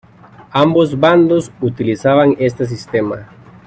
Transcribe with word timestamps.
Ambos 0.53 0.99
bandos 0.99 1.51
utilizaban 1.61 2.33
este 2.39 2.65
sistema. 2.65 3.29